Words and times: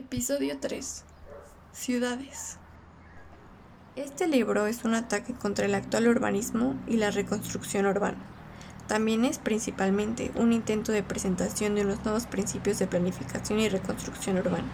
Episodio 0.00 0.56
3. 0.58 1.04
Ciudades. 1.72 2.56
Este 3.96 4.26
libro 4.26 4.66
es 4.66 4.82
un 4.84 4.94
ataque 4.94 5.34
contra 5.34 5.66
el 5.66 5.74
actual 5.74 6.08
urbanismo 6.08 6.74
y 6.88 6.96
la 6.96 7.10
reconstrucción 7.10 7.84
urbana. 7.84 8.16
También 8.88 9.26
es 9.26 9.38
principalmente 9.38 10.32
un 10.36 10.54
intento 10.54 10.90
de 10.90 11.02
presentación 11.02 11.74
de 11.74 11.82
unos 11.82 12.02
nuevos 12.02 12.24
principios 12.24 12.78
de 12.78 12.86
planificación 12.86 13.60
y 13.60 13.68
reconstrucción 13.68 14.38
urbana, 14.38 14.72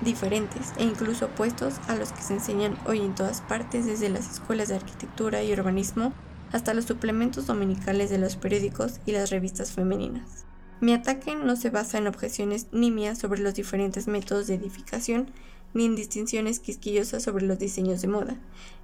diferentes 0.00 0.72
e 0.78 0.84
incluso 0.84 1.26
opuestos 1.26 1.74
a 1.86 1.94
los 1.94 2.12
que 2.12 2.22
se 2.22 2.32
enseñan 2.32 2.78
hoy 2.86 3.00
en 3.00 3.14
todas 3.14 3.42
partes 3.42 3.84
desde 3.84 4.08
las 4.08 4.30
escuelas 4.30 4.68
de 4.68 4.76
arquitectura 4.76 5.42
y 5.42 5.52
urbanismo 5.52 6.14
hasta 6.52 6.72
los 6.72 6.86
suplementos 6.86 7.46
dominicales 7.46 8.08
de 8.08 8.16
los 8.16 8.36
periódicos 8.36 8.98
y 9.04 9.12
las 9.12 9.28
revistas 9.28 9.72
femeninas. 9.72 10.46
Mi 10.80 10.92
ataque 10.92 11.36
no 11.36 11.56
se 11.56 11.70
basa 11.70 11.98
en 11.98 12.06
objeciones 12.06 12.66
ni 12.72 12.90
mías 12.90 13.18
sobre 13.18 13.40
los 13.40 13.54
diferentes 13.54 14.06
métodos 14.06 14.46
de 14.46 14.54
edificación, 14.54 15.30
ni 15.72 15.86
en 15.86 15.96
distinciones 15.96 16.60
quisquillosas 16.60 17.22
sobre 17.22 17.46
los 17.46 17.58
diseños 17.58 18.00
de 18.00 18.08
moda. 18.08 18.36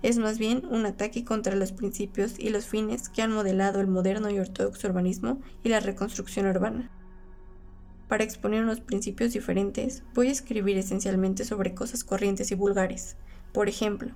Es 0.02 0.18
más 0.18 0.38
bien 0.38 0.62
un 0.70 0.86
ataque 0.86 1.24
contra 1.24 1.54
los 1.54 1.72
principios 1.72 2.38
y 2.38 2.50
los 2.50 2.66
fines 2.66 3.08
que 3.08 3.22
han 3.22 3.32
modelado 3.32 3.80
el 3.80 3.86
moderno 3.86 4.30
y 4.30 4.38
ortodoxo 4.38 4.88
urbanismo 4.88 5.40
y 5.62 5.68
la 5.68 5.80
reconstrucción 5.80 6.46
urbana. 6.46 6.90
Para 8.08 8.24
exponer 8.24 8.64
unos 8.64 8.80
principios 8.80 9.32
diferentes, 9.32 10.02
voy 10.14 10.28
a 10.28 10.32
escribir 10.32 10.76
esencialmente 10.76 11.44
sobre 11.44 11.74
cosas 11.74 12.02
corrientes 12.02 12.50
y 12.50 12.56
vulgares. 12.56 13.16
Por 13.52 13.68
ejemplo, 13.68 14.12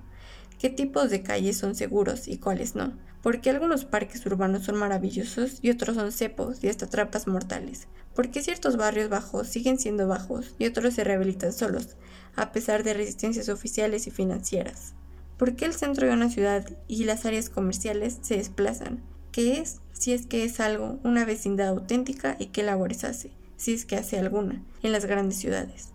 qué 0.59 0.69
tipos 0.69 1.09
de 1.09 1.23
calles 1.23 1.57
son 1.57 1.75
seguros 1.75 2.27
y 2.27 2.37
cuáles 2.37 2.75
no, 2.75 2.93
¿Por 3.25 3.41
qué 3.41 3.49
algunos 3.49 3.85
parques 3.85 4.23
urbanos 4.27 4.65
son 4.65 4.75
maravillosos 4.75 5.57
y 5.63 5.71
otros 5.71 5.95
son 5.95 6.11
cepos 6.11 6.63
y 6.63 6.67
hasta 6.67 6.85
trampas 6.85 7.25
mortales? 7.25 7.87
¿Por 8.13 8.29
qué 8.29 8.43
ciertos 8.43 8.77
barrios 8.77 9.09
bajos 9.09 9.47
siguen 9.47 9.79
siendo 9.79 10.07
bajos 10.07 10.53
y 10.59 10.67
otros 10.67 10.93
se 10.93 11.03
rehabilitan 11.03 11.51
solos, 11.51 11.95
a 12.35 12.51
pesar 12.51 12.83
de 12.83 12.93
resistencias 12.93 13.49
oficiales 13.49 14.05
y 14.05 14.11
financieras? 14.11 14.93
¿Por 15.39 15.55
qué 15.55 15.65
el 15.65 15.73
centro 15.73 16.05
de 16.05 16.13
una 16.13 16.29
ciudad 16.29 16.69
y 16.87 17.05
las 17.05 17.25
áreas 17.25 17.49
comerciales 17.49 18.19
se 18.21 18.37
desplazan? 18.37 19.01
¿Qué 19.31 19.59
es, 19.59 19.81
si 19.93 20.13
es 20.13 20.27
que 20.27 20.43
es 20.43 20.59
algo, 20.59 20.99
una 21.03 21.25
vecindad 21.25 21.69
auténtica 21.69 22.37
y 22.37 22.49
qué 22.49 22.61
labores 22.61 23.03
hace, 23.03 23.31
si 23.57 23.73
es 23.73 23.85
que 23.85 23.95
hace 23.95 24.19
alguna, 24.19 24.63
en 24.83 24.91
las 24.91 25.05
grandes 25.05 25.39
ciudades? 25.39 25.89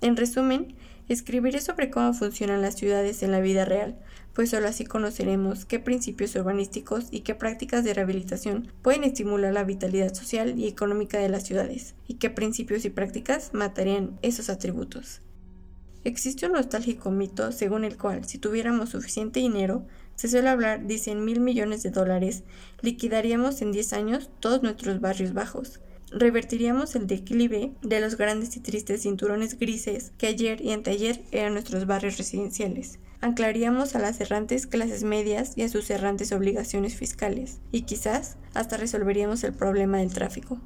En 0.00 0.16
resumen, 0.16 0.74
escribiré 1.12 1.60
sobre 1.60 1.90
cómo 1.90 2.14
funcionan 2.14 2.62
las 2.62 2.76
ciudades 2.76 3.22
en 3.22 3.30
la 3.30 3.40
vida 3.40 3.64
real, 3.64 3.98
pues 4.34 4.50
solo 4.50 4.68
así 4.68 4.84
conoceremos 4.84 5.64
qué 5.64 5.78
principios 5.78 6.34
urbanísticos 6.36 7.08
y 7.10 7.20
qué 7.20 7.34
prácticas 7.34 7.84
de 7.84 7.94
rehabilitación 7.94 8.68
pueden 8.82 9.04
estimular 9.04 9.52
la 9.52 9.64
vitalidad 9.64 10.14
social 10.14 10.58
y 10.58 10.66
económica 10.66 11.18
de 11.18 11.28
las 11.28 11.44
ciudades, 11.44 11.94
y 12.08 12.14
qué 12.14 12.30
principios 12.30 12.84
y 12.84 12.90
prácticas 12.90 13.50
matarían 13.52 14.18
esos 14.22 14.48
atributos. 14.48 15.20
Existe 16.04 16.46
un 16.46 16.52
nostálgico 16.52 17.10
mito 17.10 17.52
según 17.52 17.84
el 17.84 17.96
cual, 17.96 18.24
si 18.24 18.38
tuviéramos 18.38 18.90
suficiente 18.90 19.40
dinero, 19.40 19.86
se 20.16 20.28
suele 20.28 20.48
hablar 20.48 20.86
de 20.86 20.98
100 20.98 21.24
mil 21.24 21.40
millones 21.40 21.82
de 21.82 21.90
dólares, 21.90 22.42
liquidaríamos 22.80 23.62
en 23.62 23.72
10 23.72 23.92
años 23.92 24.30
todos 24.40 24.62
nuestros 24.62 25.00
barrios 25.00 25.32
bajos, 25.32 25.80
revertiríamos 26.14 26.94
el 26.94 27.06
declive 27.06 27.72
de 27.82 28.00
los 28.00 28.16
grandes 28.16 28.56
y 28.56 28.60
tristes 28.60 29.02
cinturones 29.02 29.58
grises 29.58 30.12
que 30.18 30.26
ayer 30.26 30.60
y 30.60 30.72
anteayer 30.72 31.22
eran 31.30 31.54
nuestros 31.54 31.86
barrios 31.86 32.18
residenciales. 32.18 32.98
Anclaríamos 33.20 33.94
a 33.94 34.00
las 34.00 34.20
errantes 34.20 34.66
clases 34.66 35.04
medias 35.04 35.52
y 35.56 35.62
a 35.62 35.68
sus 35.68 35.88
errantes 35.90 36.32
obligaciones 36.32 36.96
fiscales, 36.96 37.60
y 37.70 37.82
quizás 37.82 38.36
hasta 38.52 38.76
resolveríamos 38.76 39.44
el 39.44 39.54
problema 39.54 39.98
del 39.98 40.12
tráfico. 40.12 40.60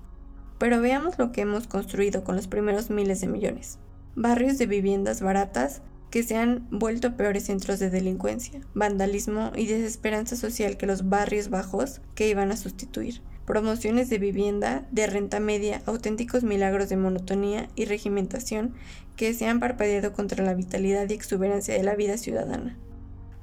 Pero 0.59 0.81
veamos 0.81 1.19
lo 1.19 1.33
que 1.33 1.43
hemos 1.43 1.67
construido 1.67 2.25
con 2.25 2.35
los 2.35 2.49
primeros 2.49 2.89
miles 2.89 3.21
de 3.21 3.29
millones. 3.29 3.79
Barrios 4.15 4.57
de 4.57 4.67
viviendas 4.67 5.21
baratas 5.21 5.83
que 6.11 6.23
se 6.23 6.37
han 6.37 6.67
vuelto 6.71 7.17
peores 7.17 7.45
centros 7.45 7.79
de 7.79 7.91
delincuencia, 7.91 8.61
vandalismo 8.75 9.53
y 9.55 9.67
desesperanza 9.67 10.35
social 10.35 10.79
que 10.79 10.87
los 10.87 11.11
barrios 11.11 11.51
bajos 11.51 12.01
que 12.15 12.29
iban 12.29 12.53
a 12.53 12.57
sustituir 12.57 13.21
promociones 13.47 14.11
de 14.11 14.19
vivienda 14.19 14.87
de 14.91 15.07
renta 15.07 15.41
media, 15.41 15.81
auténticos 15.87 16.43
milagros 16.43 16.89
de 16.89 16.97
monotonía 16.97 17.69
y 17.77 17.85
regimentación 17.85 18.75
que 19.15 19.33
se 19.33 19.47
han 19.47 19.61
parpadeado 19.61 20.13
contra 20.13 20.45
la 20.45 20.53
vitalidad 20.53 21.09
y 21.09 21.15
exuberancia 21.15 21.75
de 21.75 21.85
la 21.85 21.95
vida 21.95 22.19
ciudadana. 22.19 22.77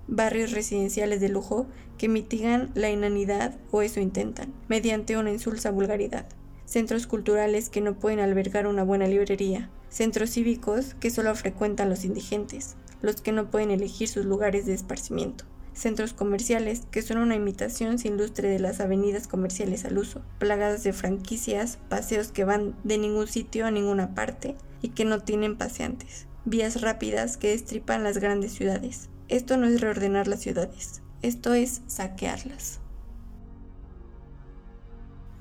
Barrios 0.07 0.51
residenciales 0.51 1.21
de 1.21 1.29
lujo 1.29 1.67
que 1.97 2.09
mitigan 2.09 2.69
la 2.75 2.89
inanidad 2.89 3.55
o 3.71 3.81
eso 3.81 4.01
intentan, 4.01 4.53
mediante 4.67 5.17
una 5.17 5.31
insulsa 5.31 5.71
vulgaridad. 5.71 6.25
Centros 6.65 7.07
culturales 7.07 7.69
que 7.69 7.81
no 7.81 7.97
pueden 7.97 8.19
albergar 8.19 8.67
una 8.67 8.83
buena 8.83 9.07
librería. 9.07 9.69
Centros 9.89 10.31
cívicos 10.31 10.95
que 10.95 11.11
solo 11.11 11.33
frecuentan 11.35 11.89
los 11.89 12.03
indigentes, 12.03 12.75
los 13.01 13.21
que 13.21 13.31
no 13.31 13.49
pueden 13.49 13.71
elegir 13.71 14.09
sus 14.09 14.25
lugares 14.25 14.65
de 14.65 14.73
esparcimiento 14.73 15.45
centros 15.73 16.13
comerciales 16.13 16.83
que 16.91 17.01
son 17.01 17.17
una 17.17 17.35
imitación 17.35 17.99
sin 17.99 18.17
lustre 18.17 18.49
de 18.49 18.59
las 18.59 18.79
avenidas 18.79 19.27
comerciales 19.27 19.85
al 19.85 19.97
uso, 19.97 20.21
plagadas 20.39 20.83
de 20.83 20.93
franquicias, 20.93 21.79
paseos 21.89 22.31
que 22.31 22.43
van 22.43 22.75
de 22.83 22.97
ningún 22.97 23.27
sitio 23.27 23.65
a 23.65 23.71
ninguna 23.71 24.13
parte 24.13 24.55
y 24.81 24.89
que 24.89 25.05
no 25.05 25.19
tienen 25.19 25.57
paseantes, 25.57 26.27
vías 26.45 26.81
rápidas 26.81 27.37
que 27.37 27.49
destripan 27.49 28.03
las 28.03 28.17
grandes 28.17 28.53
ciudades. 28.53 29.09
Esto 29.29 29.57
no 29.57 29.67
es 29.67 29.81
reordenar 29.81 30.27
las 30.27 30.41
ciudades, 30.41 31.01
esto 31.21 31.53
es 31.53 31.81
saquearlas. 31.87 32.79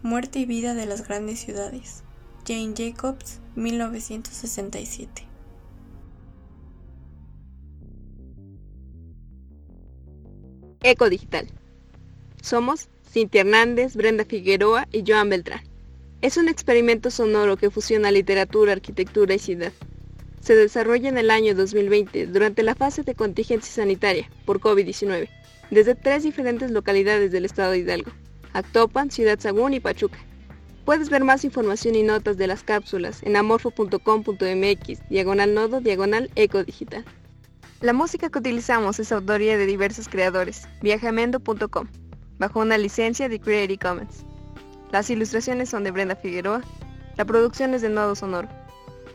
Muerte 0.03 0.41
y 0.41 0.47
vida 0.47 0.75
de 0.75 0.87
las 0.87 1.07
grandes 1.07 1.41
ciudades. 1.41 2.03
Jane 2.45 2.75
Jacobs, 2.77 3.41
1967. 3.55 5.32
Eco 10.83 11.09
Digital. 11.09 11.49
Somos 12.41 12.89
Cintia 13.09 13.43
Hernández, 13.43 13.95
Brenda 13.95 14.25
Figueroa 14.25 14.89
y 14.91 15.05
Joan 15.07 15.29
Beltrán. 15.29 15.63
Es 16.23 16.37
un 16.37 16.49
experimento 16.49 17.11
sonoro 17.11 17.57
que 17.57 17.71
fusiona 17.71 18.11
literatura, 18.11 18.73
arquitectura 18.73 19.35
y 19.35 19.39
ciudad. 19.39 19.73
Se 20.41 20.57
desarrolla 20.57 21.09
en 21.09 21.19
el 21.19 21.31
año 21.31 21.55
2020 21.55 22.27
durante 22.27 22.63
la 22.63 22.75
fase 22.75 23.03
de 23.03 23.15
contingencia 23.15 23.73
sanitaria 23.73 24.29
por 24.45 24.61
COVID-19, 24.61 25.29
desde 25.71 25.95
tres 25.95 26.25
diferentes 26.25 26.71
localidades 26.71 27.31
del 27.31 27.45
estado 27.45 27.73
de 27.73 27.79
Hidalgo, 27.79 28.11
Actopan, 28.53 29.11
Ciudad 29.11 29.39
Sagún 29.39 29.75
y 29.75 29.81
Pachuca. 29.81 30.19
Puedes 30.85 31.11
ver 31.11 31.23
más 31.23 31.45
información 31.45 31.95
y 31.95 32.03
notas 32.03 32.37
de 32.37 32.49
las 32.49 32.65
cápsulas 32.65 33.23
en 33.23 33.37
amorfo.com.mx, 33.37 35.09
diagonal 35.09 35.55
nodo, 35.55 35.81
diagonal 35.81 36.29
eco 36.35 36.65
digital. 36.65 37.05
La 37.83 37.93
música 37.93 38.29
que 38.29 38.39
utilizamos 38.39 39.01
es 39.01 39.11
autoría 39.11 39.59
de 39.59 39.67
diversos 39.67 40.09
creadores, 40.09 40.69
viajamendo.com, 40.83 41.89
bajo 42.39 42.61
una 42.61 42.79
licencia 42.79 43.29
de 43.29 43.41
Creative 43.41 43.77
Commons. 43.77 44.25
Las 44.93 45.11
ilustraciones 45.11 45.71
son 45.71 45.83
de 45.83 45.91
Brenda 45.91 46.15
Figueroa, 46.15 46.63
la 47.17 47.25
producción 47.25 47.75
es 47.75 47.83
de 47.83 47.89
Nodo 47.89 48.15
Sonoro. 48.15 48.49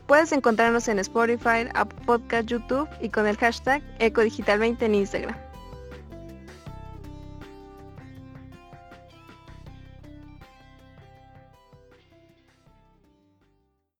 Puedes 0.05 0.33
encontrarnos 0.33 0.89
en 0.89 0.99
Spotify, 0.99 1.69
Apple 1.75 2.03
Podcast, 2.05 2.49
YouTube 2.49 2.89
y 2.99 3.07
con 3.07 3.25
el 3.25 3.37
hashtag 3.37 3.81
EcoDigital20 3.99 4.81
en 4.81 4.95
Instagram. 4.95 5.46